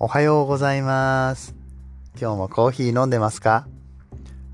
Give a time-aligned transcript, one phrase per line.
[0.00, 1.56] おはようございます。
[2.20, 3.66] 今日もコーヒー飲んでますか？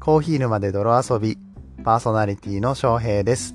[0.01, 1.37] コーヒー沼で泥遊び、
[1.85, 3.54] パーソナリティの翔平です。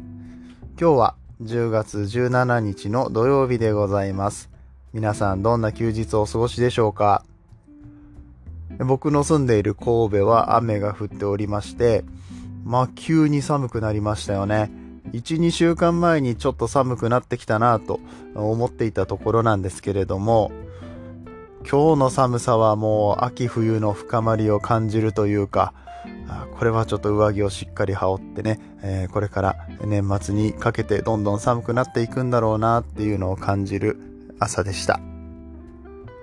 [0.79, 4.51] 今日は10月17日の土曜日でございます。
[4.93, 7.25] 皆さんどんな休日をお過ごしでしょうか？
[8.77, 12.05] 僕の住んでいる神戸は雨が降っておりまして、
[12.65, 14.69] まあ急に寒くなりましたよね。
[15.13, 17.99] 1、2週間前にちょっと寒くなってきたなと
[18.35, 20.51] 思っていたところなんですけれども、
[21.61, 25.73] 今日の寒さはもう秋冬の深まりを感じるというか、
[26.57, 33.99] これはちょっと上着をしっかり羽織ってね、えー、これから年末にかけてどんどん寒くなっていくんだろうなっていうのを感じる
[34.39, 34.99] 朝でした。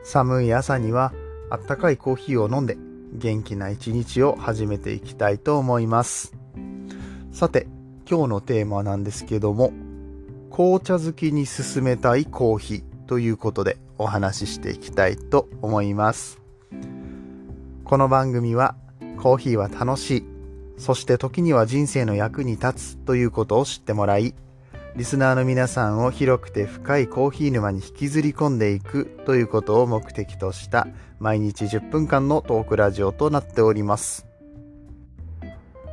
[0.05, 1.13] 寒い朝には
[1.51, 2.77] あったかいコーヒーを飲んで
[3.13, 6.35] 元気な一日を始めていきたいと思います。
[7.33, 7.67] さて、
[8.09, 9.73] 今日のテーマなんですけども、
[10.51, 16.41] 紅茶好きに勧めたいコーヒーということでお話ししていきたいと思います。
[17.85, 18.75] この番組は
[19.19, 20.25] コーヒーは楽しい、
[20.77, 24.35] そして時には人生の役に立つということを知ってもらい、
[24.97, 30.89] リスナーの皆さんを広くて深いコーヒー沼に引きずり込んでいくということを目的とした
[31.19, 34.27] 毎日10分間のトークラジオとなっております。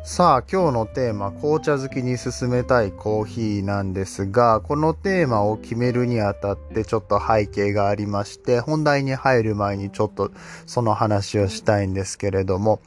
[0.05, 10.31] さあ今日のテーマ紅茶好きに勧めたいコーヒーなんですがこのテーマを決めるにあたってちょっと背景がありまして本題に入る前にちょっと
[10.65, 12.81] その話をしたいんですけれども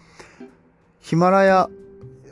[1.01, 1.71] ヒマラヤ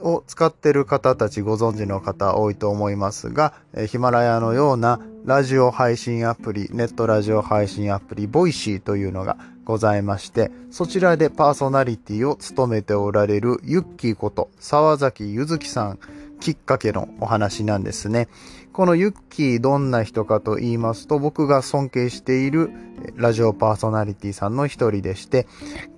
[0.05, 3.55] を使ってる方たちご存知の方多いと思いますが
[3.89, 15.99] ヒマラヤのようなラジオ配信アプリネットラジオ配信アプリボイシーというのがございまして、そちらでパーソナリティを務めておられるユッキーこと沢崎ゆずきさん
[16.41, 18.29] きっかけのお話なんですね。
[18.75, 22.73] このユッキーどんな人かと言いますと、僕が尊敬している
[23.15, 25.47] ラジオパーソナリティさんの一人でして、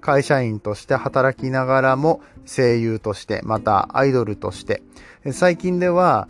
[0.03, 4.83] 会社員として働きながらも声優として、またアイドルとして、
[5.33, 6.29] 最近では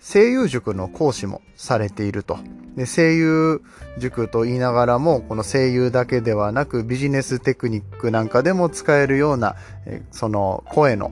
[0.00, 2.38] 声優塾の講師もされていると。
[2.76, 3.60] で声優
[3.98, 9.56] 塾と言いながらも、この声優だけではなくビジネステクニックなんかでも使えるような、
[10.12, 11.10] その声の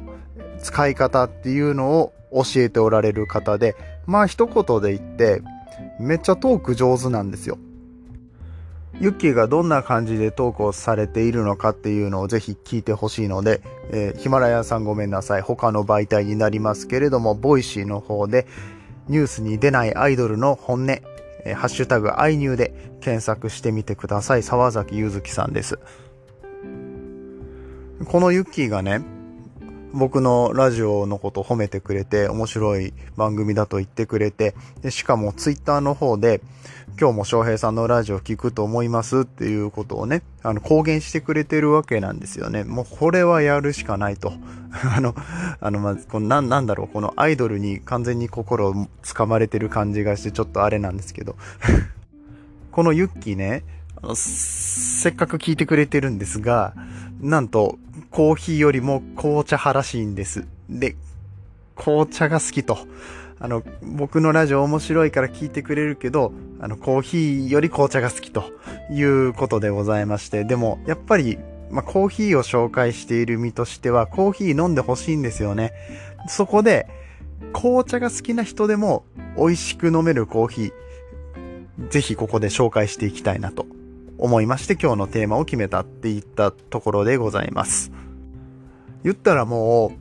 [0.63, 3.77] 使い方っていうのを教えておられる方で、
[4.07, 5.43] まあ一言で言って、
[5.99, 7.59] めっちゃトーク上手なんですよ。
[8.99, 13.61] ユッキーがどんな感じでトークをされているのかっていうのをぜひ聞いてほしいので、
[13.91, 15.43] えー、ヒマラヤさんごめんなさい。
[15.43, 18.47] 他の媒体になりますけれども、ボイシーの方で
[19.09, 24.43] ニュースに出ないアイドルの本音、えー、ハッシュタグアイニューで検索してみてください。
[24.43, 25.79] 沢崎ゆずきさんです。
[28.07, 29.03] このユッキーがね、
[29.97, 36.43] 僕のラジオのことを褒めてくれて、面白い番組だと言ってくれて、でしかもツイッターの方で、
[37.01, 42.65] 今日も翔平さんのラジオ聞くと思いますっていうことをね、あの、公言してくれてるわけなんですよね。
[42.65, 44.33] もうこれはやるしかないと。
[44.97, 45.15] あの、
[45.61, 51.37] あの、まず、このな、なんだろう、このアイドルに完全に心を掴まれてる感じがして、ちょっとあれなんですけど。
[52.73, 53.65] このユッキーね、
[54.15, 56.75] せっかく聞いてくれてるんですが、
[57.21, 57.79] なんと、
[58.17, 60.47] コーヒーよりも紅茶派らしいんです。
[60.71, 60.97] で、
[61.75, 62.79] 紅茶が好きと。
[63.39, 68.53] あの、僕のラジオ面白いから聞いてくれるけど、あの、コーヒーより紅茶が好きと
[68.91, 71.39] いうことでございまして、でも、やっぱり、
[71.71, 75.75] まあ、コーヒーを紹介している身としては、コーヒー飲んでほしいんですよね。
[76.27, 76.89] そこで、
[77.53, 79.05] 紅茶が好きな人でも
[79.37, 83.67] 美味しく飲めるコーヒー、ぜひここで紹介していきたいなと
[84.17, 87.93] 思いまして今日のテーマを決めたっていったところでございます。
[89.07, 89.93] 言ったらも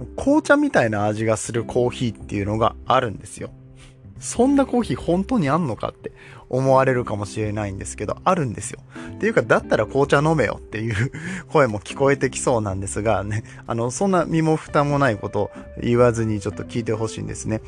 [0.00, 3.50] う、紅茶みたいな味がするコーヒーっていうのがあるんですよ。
[4.20, 6.12] そんなコーヒー本当にあんのかって
[6.48, 8.80] 思われるかもしれないんですけど、あるんですよ。
[9.16, 11.12] っていうか、だったら紅茶飲めよっていう
[11.48, 15.50] 声も聞こえてきそうなんですがね、あの、そんな身も蓋もないことを
[15.82, 17.60] 言わずにちょっと聞いてほしいんですね。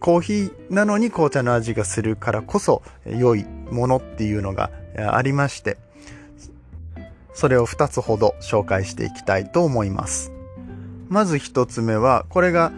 [0.00, 5.76] コーヒーなのに紅茶の味がするからこそ良いものっていうのがありまして、
[7.34, 10.32] それを2つほど紹介していきたいと思います。
[11.08, 12.72] まず1つ目は、これが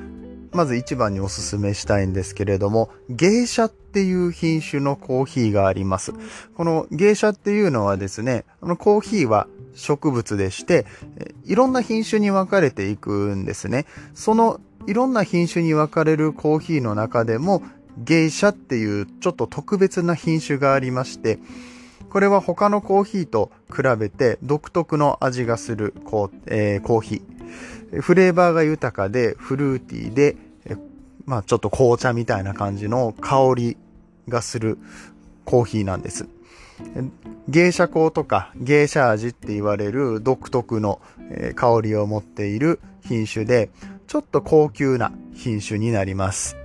[0.52, 6.12] まず一番におすすめしたいんですけれども、芸者っていう品種のコーヒーがあります。
[6.56, 10.86] この芸者っていうのはですね、このコーヒーは植物でして、
[11.44, 13.86] いろんな品種に分かれていくんですね。
[14.14, 17.62] そのいろんな品種に分かれるコーヒーの中でも、
[17.98, 21.38] 芸者っていうちょっと特別な品種がありまして、
[22.14, 28.00] これは他のコーヒーと比べて独特の味がするコー,、えー、コーヒー。
[28.00, 30.36] フレーバーが豊かでフルーティーで、
[31.24, 33.76] まあちょっと紅茶みたいな感じの香り
[34.28, 34.78] がする
[35.44, 36.28] コーヒーなんです。
[37.48, 41.00] 芸者香とか芸者味って言われる独特の
[41.56, 43.70] 香りを持っている品種で、
[44.06, 46.56] ちょっと高級な品種になります。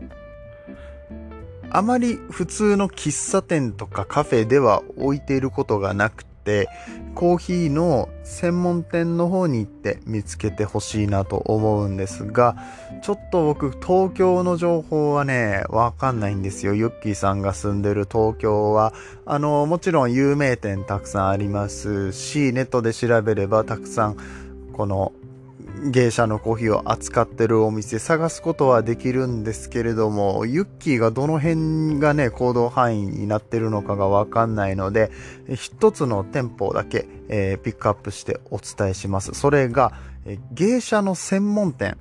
[1.72, 6.68] あまり普通の喫茶店とかカフェでは置いていることがなくて、
[7.16, 12.56] コーヒーの専門店の方に行って見つけてほしいなと思うんですが、
[13.04, 16.74] ちょっと僕東京の情報はね、わかんないんですよ。
[16.74, 18.94] ユッキーさんが住んでる東京は、
[19.26, 24.18] あの、もちろん有名店たくさんありますし、ネットで調べればたくさん
[24.74, 25.12] この
[25.92, 35.12] 芸者のコーヒーを扱ってるお店探すことはできるんですけれども、ユッキーがどの辺がね、行動範囲になってるのかがわかんないので、
[35.56, 39.34] 一つの店舗だけ、えー、ピックアップしてお伝えします。
[39.34, 39.94] それが、
[40.26, 41.98] え芸者の専門店。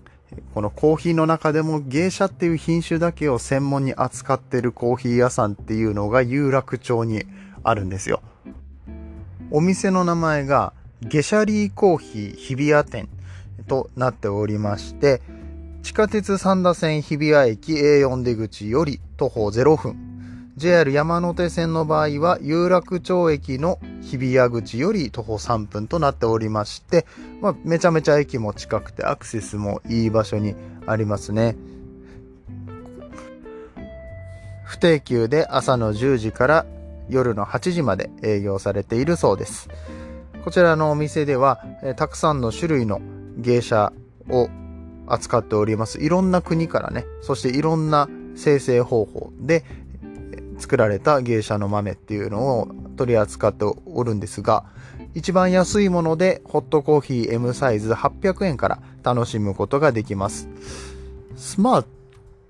[0.54, 7.24] このコーヒーの中でも芸者っていう品種だけを専門に扱ってるコーヒー屋さんっていうのが有楽町に
[7.62, 8.20] あるんですよ。
[9.50, 13.08] お店の名前が、ゲシャリーコーヒー日比谷店
[13.66, 15.20] となっておりまして、
[15.82, 20.08] 地下鉄三田線日比谷駅 A4 出口より徒歩0分。
[20.56, 27.06] JR 山手線の場合は有楽町駅の日比谷口より徒歩3分となっておりまして、
[27.40, 30.56] まあ、めちゃめちゃ駅も近くてアクセスもいい場所に
[30.86, 31.56] ありますね。
[34.64, 36.66] 不定休で朝の10時から
[37.08, 39.68] 夜の8時まで営業されているそうです。
[40.44, 43.00] こちらのお店では、えたくさんの種類の
[43.38, 43.92] 芸者
[44.28, 44.48] を
[45.06, 46.00] 扱っております。
[46.00, 49.64] いろんな国からね、そしていろんな生成方法で
[50.58, 54.64] 作られた芸者の豆っていうのを取り扱っておるんですが、
[55.14, 60.48] 一番安いものでホットコーヒー M サイズ800円から楽しむことができます。
[61.56, 61.84] まあ、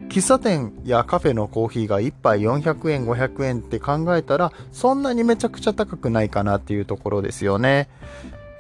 [0.09, 7.89] 喫茶店やカフェのコーヒーが1杯400円、500円って考えたら、そんなにめちゃくちゃ高くないかなっていうところですよね。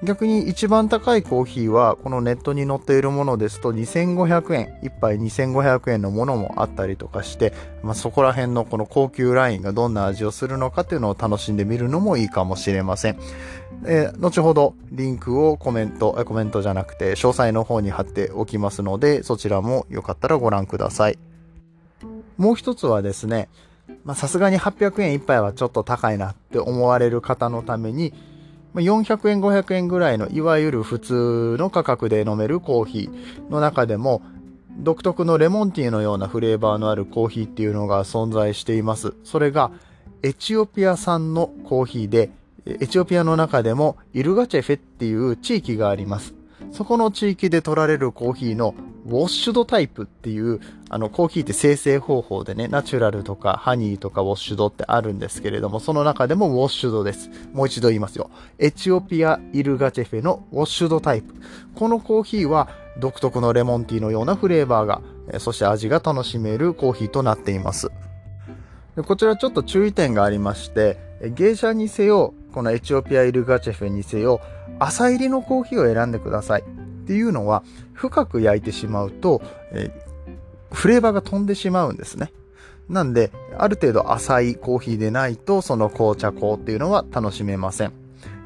[0.02, 7.52] 逆に一番高いコーヒーはこのネットに載っているものですと2500円1杯2500円のものもあったりとかして、
[7.82, 13.18] まあ、そこら辺のこの高級ラインがどんな味をするのかっていうのを楽しんでみるのもいいかもしれません、
[13.86, 21.18] えー、後ほどリンクをコメントコメントじゃなくて詳細の方に貼っておきますのでそちらもよかったらご覧ください。
[22.36, 23.48] もう一つはですね
[24.14, 28.14] さすがに800円1杯はちょっと高いなって思われる方のために
[28.74, 34.22] 400円、500円ぐらいの、いわゆる普通の価格で飲めるコーヒーの中でも、
[34.78, 39.14] 独特のレモンティーのようなフレーバーのあるコーヒーっていうのが存在しています。
[39.24, 39.70] それが、
[40.22, 42.30] エチオピア産のコーヒーで、
[42.64, 46.34] エチオピアの中でもイルガチェフェっていう地域があります。
[46.70, 48.74] そこの地域で取られるコーヒーの
[49.08, 50.60] ウォッシュドタイプっていう、
[50.90, 57.30] あの、コーヒーって生成方法でね、ナチュラルとかハニーとかウォッシュドってあるんですけれども、その中でもウォッシュドです。
[57.54, 58.30] もう一度言いますよ。
[58.58, 61.34] エチオピアイルガチェフェのウォッシュドタイプ。
[61.74, 62.68] このコーヒーは
[62.98, 65.00] 独特のレモンティーのようなフレーバーが、
[65.38, 67.90] そして味が楽しめるコーヒーとなっています。
[68.96, 74.40] でこちらちょっと注意点がありまして、芸者にせよ、このエチオピアイルガチェフェにせよ、
[74.78, 76.87] 朝入りのコーヒーを選んでください。
[77.08, 77.62] っていうのは、
[77.94, 79.40] 深く焼いてしまうと、
[79.72, 82.34] えー、フレーバーが飛んでしまうんですね。
[82.90, 87.92] なんで、ある程度浅いコーヒーでないと、その紅茶香っていうのは楽しめません。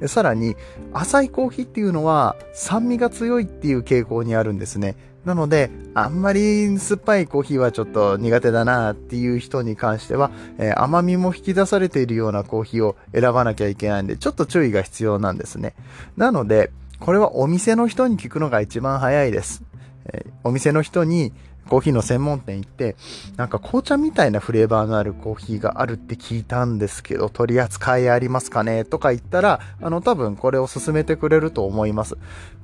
[0.06, 0.54] さらに、
[0.92, 4.94] 浅いコーヒーっていうのは酸味が強いっていう傾向にあるんですね。
[5.24, 15.74] なので、あんまり酸っぱいコーヒーはちょっと苦手だなっていう人に関しては、えー、甘みも引き出されているようなコーヒーを選ばなきゃいけないんで、ちょっと注意が必要なんですね。
[16.16, 16.70] なので、
[17.02, 19.64] これはお店の人に聞くのが一番早いです。
[20.04, 21.32] えー、お店の人に
[21.68, 22.94] コーヒーの専門店行って、
[23.36, 32.16] なんか紅茶みたいなフレーバーのあるコーヒーがあるって聞いたんですけど、取り扱いありますかねとか言ったら、あの多分これを勧めてくれると思います。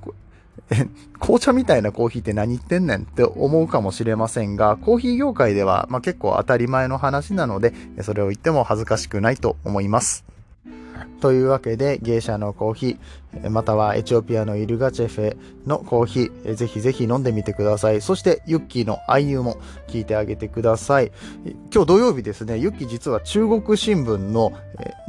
[0.71, 0.87] え、
[1.19, 10.25] 紅茶みたいなコーヒーって何言ってんねんって思うかもしれませんが、コーヒー業界では、まあ、結構当たり前の話なので、それを言っても恥ずかしくないと思います。
[11.21, 18.01] というわけで、ゲイシャのコーヒー、またはエチオピアのイルガチェフェのコーヒー、ぜひぜひ飲んでみてください。
[18.01, 21.11] そして、ユッキーのアイニューも聞いてあげてください。
[21.75, 24.53] 今日土曜日ですね、ユッキー実は中国新聞の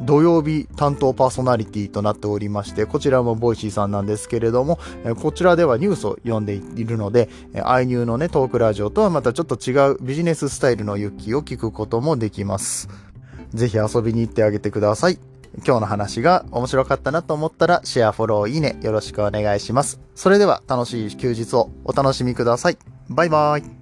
[0.02, 4.80] 土曜日担当パーソナリティとなっておりまして、こちらもボイシーさんなんですけれども、
[5.22, 7.30] こちらではニュースを読んでいるので、
[7.64, 12.90] アイニューのね、トークラジオとはまたちょっと違うビジネススタイルのユッキーを聞くこともできます。
[13.54, 15.20] ぜひ遊びに行ってあげてください。
[15.66, 20.00] 今日の話が面白かったなと思ったらシェア、フォロー、いいねよろしくお願いします。
[20.16, 22.78] それでは楽しい休日をお楽しみください。
[23.10, 23.79] バイバーイ。